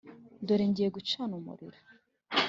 [0.45, 1.79] dore ngiye gucana umuriro.